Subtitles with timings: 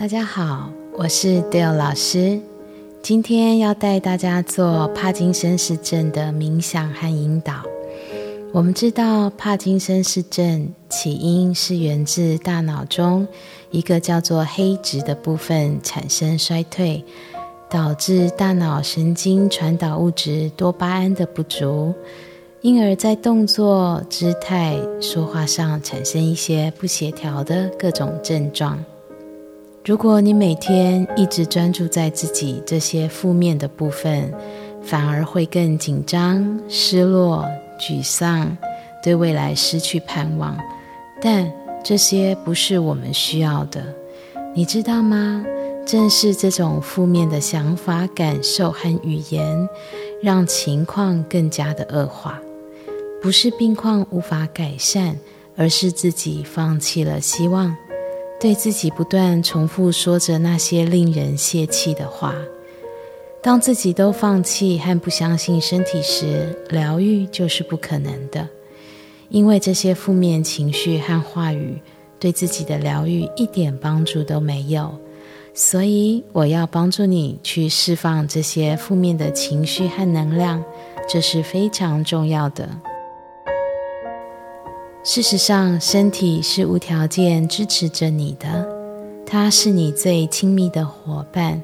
[0.00, 2.40] 大家好，我是 Dale 老师。
[3.02, 7.52] 今天要带大家做帕金森氏症的冥想和引导。
[8.50, 13.28] 我们知道，帕金森氏症起因是源自大脑中
[13.70, 17.04] 一个叫做黑质的部分产生衰退，
[17.68, 21.92] 导致大脑神经传导物质多巴胺的不足，
[22.62, 28.82] 因而，在动作、姿态、说话上产生一些不协调的各种症状。
[29.82, 34.30] 如果你每天一直专注在自己这些负面的部分，
[34.82, 37.46] 反而会更紧张、失落、
[37.80, 38.54] 沮丧，
[39.02, 40.54] 对未来失去盼望。
[41.22, 41.50] 但
[41.82, 43.82] 这些不是我们需要的，
[44.54, 45.42] 你知道吗？
[45.86, 49.66] 正是这种负面的想法、感受和语言，
[50.22, 52.38] 让情况更加的恶化。
[53.22, 55.18] 不是病况无法改善，
[55.56, 57.74] 而是自己放弃了希望。
[58.40, 62.34] 对自己不断重复说着那些令人泄气的话。
[63.42, 68.48] 当自己都放弃和不相信身体时，疗愈就是不可能的，
[69.28, 71.78] 因为这些负面情绪和话语
[72.18, 74.98] 对自己的疗愈一点帮助都没有。
[75.52, 80.62] 所以，我要帮助你去释放这些负面的情绪和能量，
[81.08, 82.68] 这是非常重要的。
[85.02, 88.68] 事实上，身体是无条件支持着你的，
[89.24, 91.62] 它是你最亲密的伙伴，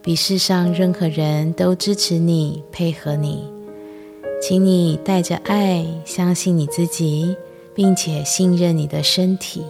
[0.00, 3.44] 比世上任何人都支持你、配合你。
[4.40, 7.36] 请你带着爱，相信你自己，
[7.74, 9.62] 并且信任你的身体。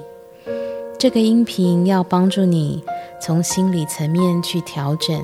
[0.96, 2.80] 这个音频要帮助你
[3.20, 5.20] 从心理层面去调整，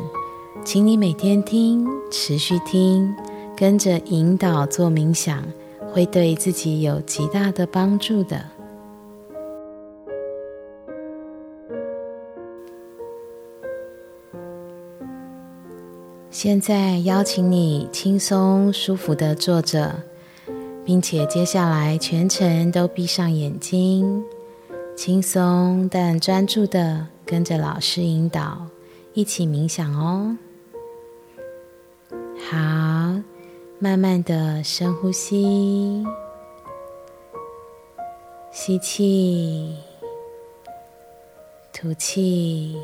[0.64, 3.14] 请你每天听，持续听，
[3.56, 5.44] 跟着引导做冥想。
[5.96, 8.44] 会对自己有极大的帮助的。
[16.30, 20.02] 现在邀请你轻松舒服的坐着，
[20.84, 24.22] 并且接下来全程都闭上眼睛，
[24.94, 28.66] 轻松但专注的跟着老师引导，
[29.14, 30.36] 一起冥想哦。
[32.50, 32.85] 好。
[33.78, 36.02] 慢慢的深呼吸，
[38.50, 39.76] 吸气，
[41.74, 42.74] 吐气，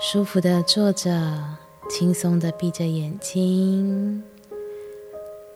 [0.00, 1.12] 舒服的坐着，
[1.88, 4.20] 轻松的闭着眼睛。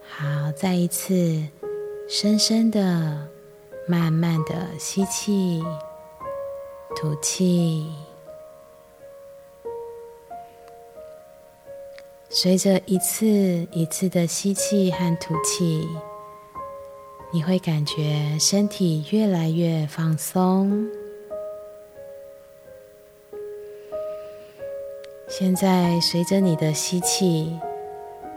[0.08, 1.42] 好，再一次
[2.08, 3.28] 深深的、
[3.88, 5.64] 慢慢的吸气，
[6.94, 7.92] 吐气。
[12.32, 13.26] 随着一次
[13.72, 15.84] 一次的吸气和吐气，
[17.32, 20.86] 你会感觉身体越来越放松。
[25.28, 27.58] 现在，随着你的吸气，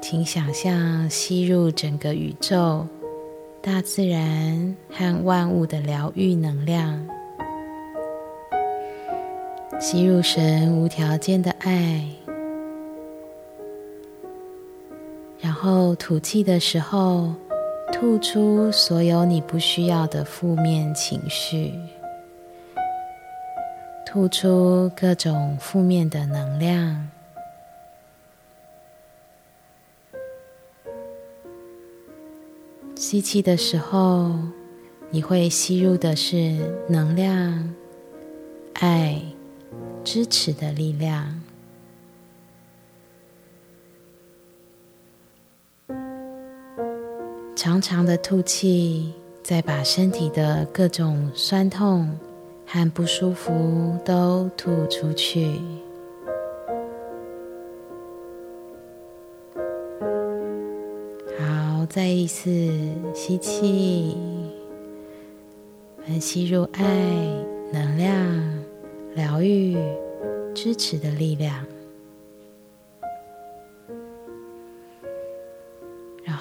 [0.02, 2.88] 请想象吸入整个宇宙、
[3.62, 7.08] 大自然和万物的疗愈能量，
[9.80, 12.04] 吸入神无条件的爱。
[15.64, 17.34] 后吐气的时候，
[17.94, 21.74] 吐出所有你不需要的负面情绪，
[24.06, 27.10] 吐出各种负面的能量。
[32.98, 34.38] 吸气的时候，
[35.12, 36.58] 你会吸入的是
[36.90, 37.74] 能量、
[38.74, 39.18] 爱、
[40.04, 41.42] 支持的力量。
[47.64, 52.20] 长长的吐气，再把身体的各种酸痛
[52.68, 55.62] 和不舒服都吐出去。
[61.40, 62.50] 好，再一次
[63.14, 64.18] 吸气，
[66.20, 66.84] 吸入爱、
[67.72, 68.14] 能量、
[69.16, 69.78] 疗愈、
[70.54, 71.66] 支持的力量。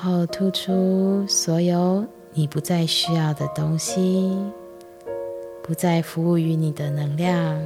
[0.05, 2.05] 后吐出所有
[2.35, 4.37] 你不再需要的东西，
[5.63, 7.63] 不再服务于你的能量。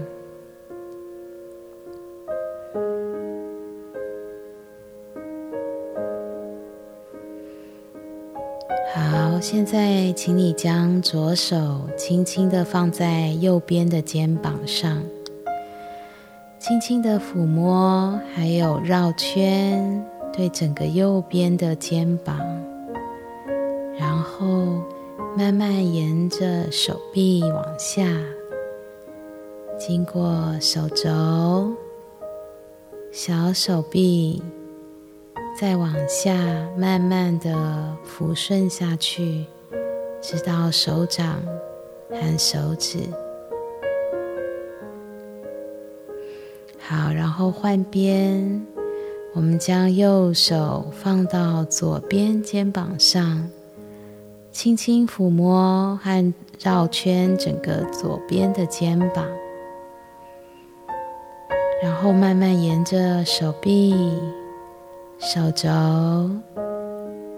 [8.94, 11.56] 好，现在请你将左手
[11.96, 15.02] 轻轻的放在右边的肩膀上，
[16.58, 20.06] 轻轻的抚摸，还有绕圈。
[20.36, 22.38] 对整个右边的肩膀，
[23.98, 24.82] 然后
[25.34, 28.04] 慢慢沿着手臂往下，
[29.78, 31.74] 经过手肘、
[33.10, 34.42] 小手臂，
[35.58, 36.34] 再往下
[36.76, 39.46] 慢慢的抚顺下去，
[40.20, 41.40] 直到手掌
[42.10, 42.98] 和手指。
[46.78, 48.66] 好，然后换边，
[49.36, 53.46] 我们将右手放到左边肩膀上，
[54.50, 59.26] 轻轻抚摸和绕圈整个左边的肩膀，
[61.82, 63.94] 然后慢慢沿着手臂、
[65.18, 65.68] 手肘、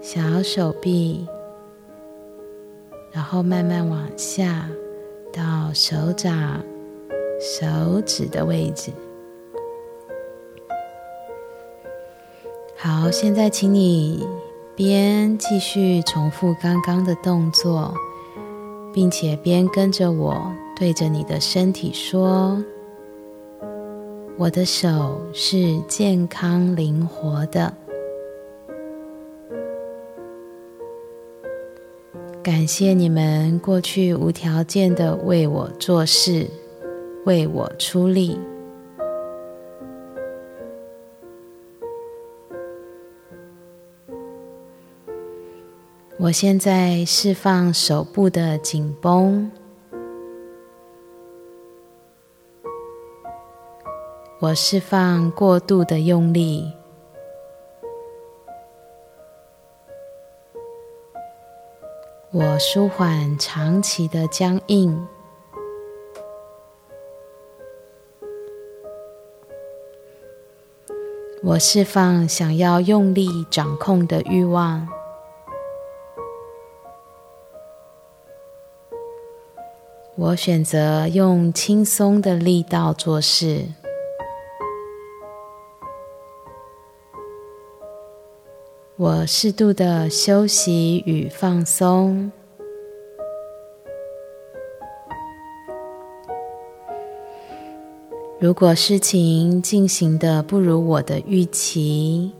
[0.01, 1.27] 小手臂，
[3.11, 4.69] 然后慢慢往下
[5.33, 6.63] 到手掌、
[7.41, 8.89] 手指的位置。
[12.81, 14.25] 好，现在请你
[14.73, 17.93] 边继续重复刚刚的动作，
[18.93, 22.63] 并且边跟着我对着你的身体说
[24.39, 27.73] ：“我的手是健康灵活的。”
[32.41, 36.47] 感谢你们过去无条件的为我做事，
[37.25, 38.39] 为我出力。
[46.21, 49.49] 我现在释放手部的紧绷，
[54.41, 56.73] 我释放过度的用力，
[62.33, 65.07] 我舒缓长期的僵硬，
[71.41, 74.98] 我释放想要用力掌控的欲望。
[80.19, 83.65] 我选择用轻松的力道做事。
[88.97, 92.29] 我适度的休息与放松。
[98.41, 102.33] 如果事情进行的不如我的预期，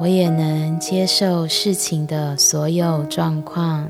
[0.00, 3.88] 我也能接受事情的所有状况。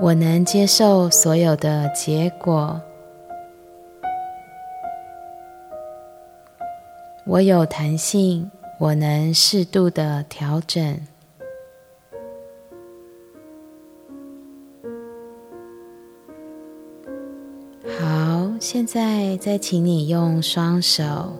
[0.00, 2.80] 我能接受所有的结果。
[7.24, 10.98] 我有弹性，我能适度的调整。
[18.64, 21.32] 现在再请你用双手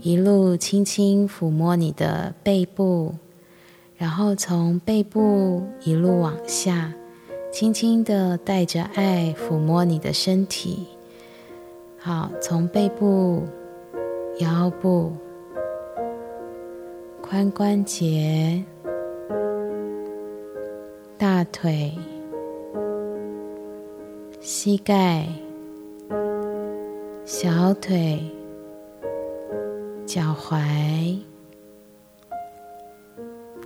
[0.00, 3.14] 一路轻轻抚摸你的背部，
[3.98, 6.90] 然后从背部一路往下，
[7.52, 10.86] 轻轻的带着爱抚摸你的身体。
[11.98, 13.42] 好，从背部、
[14.38, 15.12] 腰部、
[17.22, 18.64] 髋关节、
[21.18, 21.92] 大腿、
[24.40, 25.28] 膝盖。
[27.26, 28.22] 小腿、
[30.04, 31.18] 脚踝、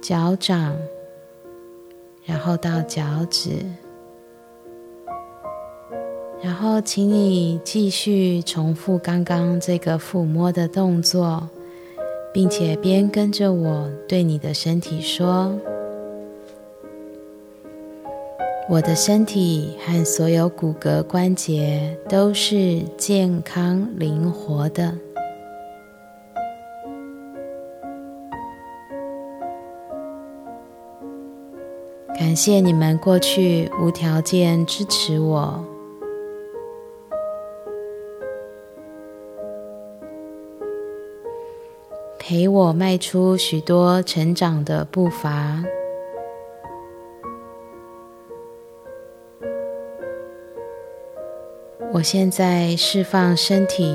[0.00, 0.76] 脚掌，
[2.24, 3.50] 然后到脚趾，
[6.40, 11.48] 然后请你继续重复刚刚这个抚摸的动作，
[12.32, 15.52] 并且边跟着我对你的身体说。
[18.70, 24.94] 我的身体和所有骨骼关节都是健康灵活的。
[32.14, 35.64] 感谢你们过去无条件支持我，
[42.18, 45.64] 陪我迈出许多成长的步伐。
[51.98, 53.92] 我现在释放身体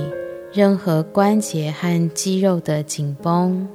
[0.51, 3.65] 任何关节和肌肉的紧绷。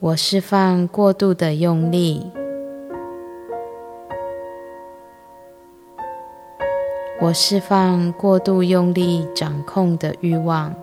[0.00, 2.28] 我释放过度的用力。
[7.20, 10.74] 我释放过度用力掌控的欲望。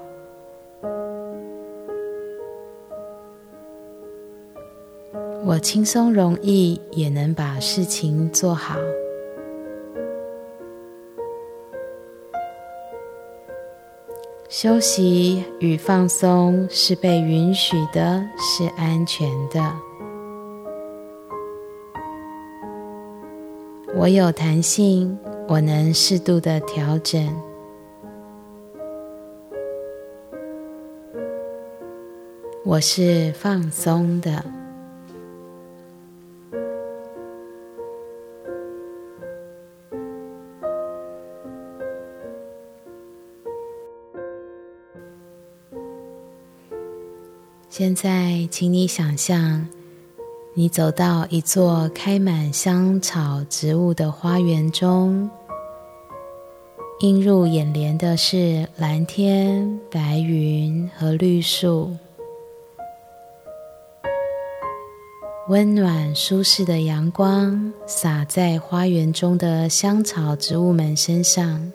[5.47, 8.79] 我轻松容易也能把事情做好。
[14.49, 19.61] 休息与放松是被允许的，是安全的。
[23.95, 25.15] 我有弹性，
[25.47, 27.23] 我能适度的调整。
[32.63, 34.43] 我是放松的。
[47.77, 49.67] 现在，请你想象，
[50.53, 55.29] 你走到一座开满香草植物的花园中，
[57.01, 61.91] 映入眼帘的是蓝天、白云和绿树。
[65.49, 71.73] 温暖舒适的阳光洒在花园中的香草植物们身上，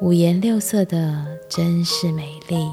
[0.00, 2.64] 五颜六色的，真是美丽。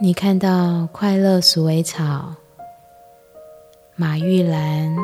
[0.00, 2.32] 你看到快乐鼠尾草、
[3.96, 4.96] 马玉兰、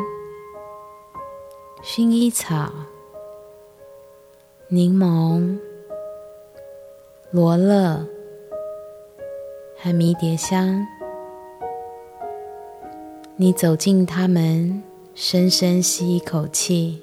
[1.82, 2.72] 薰衣草、
[4.68, 5.58] 柠檬、
[7.32, 8.06] 罗勒
[9.76, 10.86] 和迷迭香。
[13.34, 14.80] 你走进它们，
[15.12, 17.02] 深深吸一口气，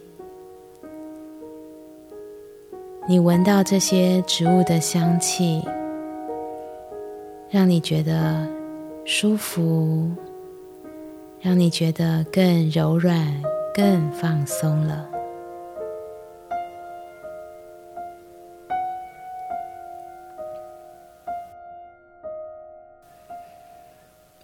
[3.05, 5.61] 你闻到这些植物的香气。
[7.51, 8.47] 让你觉得
[9.03, 10.09] 舒服，
[11.41, 13.43] 让你觉得更柔软、
[13.73, 15.05] 更放松了。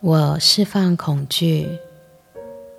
[0.02, 1.80] 我释放恐惧，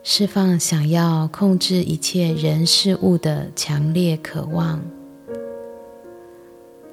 [0.03, 4.79] 释放想要控制一切人事物的强烈渴望。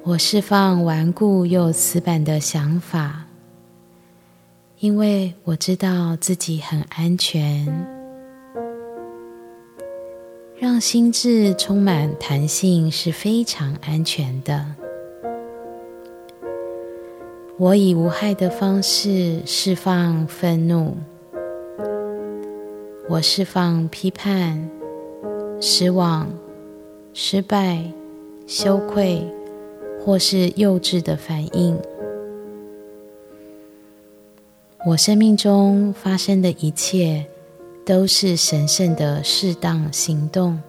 [0.03, 3.24] 我释放顽固又死板的想法。
[4.85, 7.65] 因为我知道自己很安全，
[10.59, 14.63] 让心智充满弹性是非常安全的。
[17.57, 20.95] 我以无害的方式释放愤怒，
[23.09, 24.69] 我释放批判、
[25.59, 26.27] 失望、
[27.11, 27.83] 失败、
[28.45, 29.19] 羞愧。
[30.05, 31.75] 或是幼稚的反应。
[34.85, 37.25] 我生命中发生的一切
[37.83, 40.61] 都是神圣的适当行动。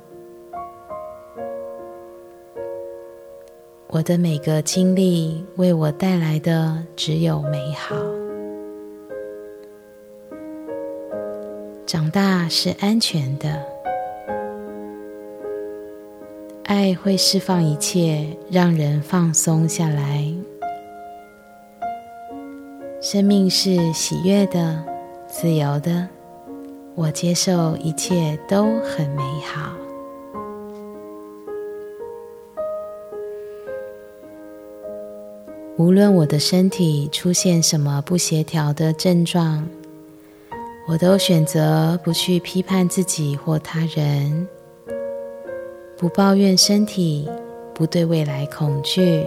[3.89, 7.95] 我的每个经历为我带来的只有美好。
[11.85, 13.63] 长大是安全的，
[16.65, 20.27] 爱会释放一切，让人放松下来。
[23.09, 24.85] 生命是喜悦的、
[25.29, 26.09] 自由的，
[26.97, 29.71] 我接受一切都很美好。
[35.77, 39.65] 无论我的身体出现什么不协调的症状，
[40.89, 44.49] 我都选择不去批判自己或他人，
[45.97, 47.31] 不抱怨身体，
[47.73, 49.25] 不对未来恐惧。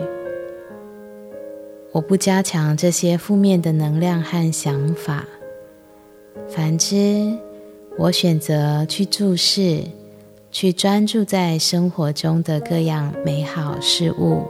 [1.91, 5.25] 我不加强这些负面的能量和想法，
[6.48, 7.36] 反之，
[7.98, 9.84] 我选择去注视、
[10.51, 14.43] 去专注在生活中的各样美好事物，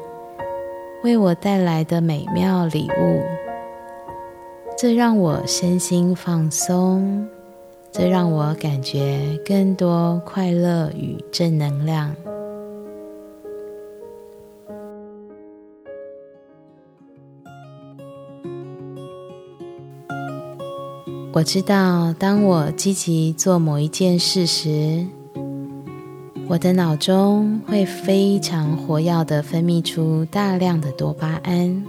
[1.01, 3.21] 为我带来的美妙礼物。
[4.77, 7.25] 这让我身心放松，
[7.89, 12.13] 这让我感觉更多快乐与正能量。
[21.39, 25.05] 我知道，当我积极做某一件事时，
[26.49, 31.81] 我的脑中会非常活跃的分泌出大量的多巴胺。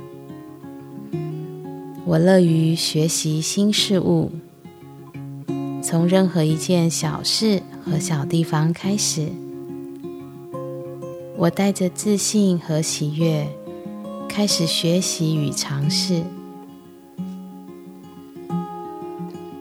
[2.04, 4.30] 我乐于学习新事物，
[5.82, 9.26] 从任何一件小事和小地方开始，
[11.36, 13.48] 我带着自信和喜悦
[14.28, 16.22] 开始学习与尝试。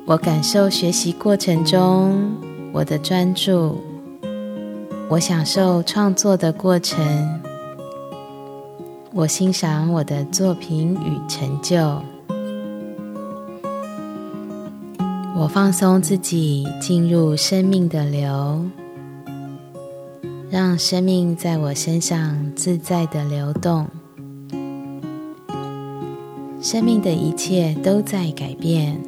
[0.09, 2.35] 我感受学习过程中
[2.73, 3.77] 我的专注，
[5.07, 7.39] 我享受创作的过程，
[9.13, 12.01] 我欣赏我的作品与成就，
[15.37, 18.65] 我放松自己，进入生命的流，
[20.49, 23.85] 让生命在我身上自在的流动。
[26.59, 28.99] 生命的一切都在改变，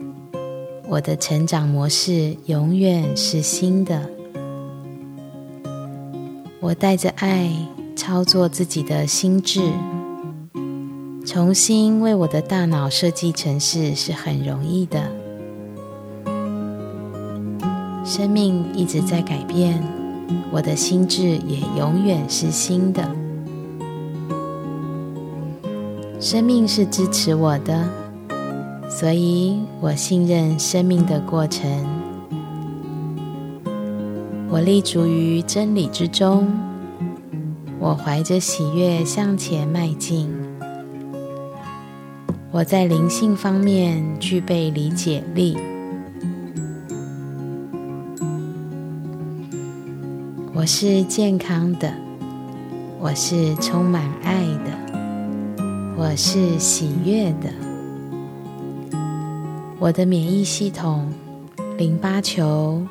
[0.91, 4.09] 我的成长模式永远是新的。
[6.59, 7.49] 我带着爱
[7.95, 9.71] 操作自己的心智，
[11.25, 15.09] 重新为我的大脑设计程式是很容易的。
[18.03, 19.81] 生命一直在改变，
[20.51, 23.09] 我的心智也永远是新的。
[26.19, 27.87] 生命是支持我的，
[29.01, 31.67] 所以我信任生命的过程。
[34.47, 36.47] 我立足于真理之中，
[37.79, 40.29] 我怀着喜悦向前迈进。
[42.51, 45.57] 我在灵性方面具备理解力。
[50.53, 51.91] 我是健康的，
[52.99, 55.65] 我是充满爱的。
[55.97, 57.49] 我是喜悦的，
[59.81, 61.11] 我的免疫系统、
[61.75, 62.85] 淋巴球、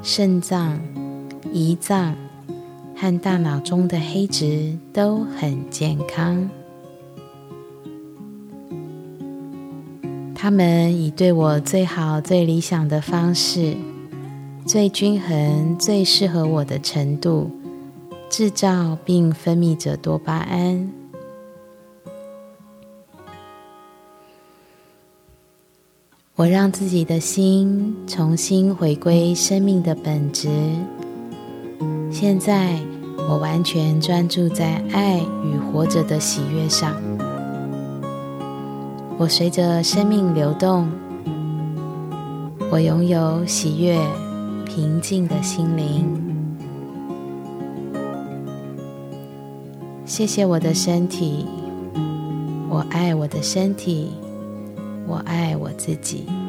[0.00, 0.78] 肾脏、
[1.52, 2.14] 胰脏
[2.94, 6.48] 和大脑中的黑质都很健康。
[10.36, 13.76] 他们以对我最好、最理想的方式、
[14.64, 17.50] 最均衡、最适合我的程度，
[18.30, 20.88] 制造并分泌着多巴胺。
[26.36, 30.48] 我让自己的心重新回归生命的本质。
[32.10, 32.76] 现在，
[33.28, 37.00] 我完全专注在爱与活着的喜悦上。
[39.16, 40.88] 我随着生命流动，
[42.68, 43.96] 我拥有喜悦、
[44.66, 46.04] 平静的心灵。
[50.04, 51.46] 谢谢我的身体，
[52.68, 54.10] 我爱我的身体。
[55.06, 56.43] 我爱我自己。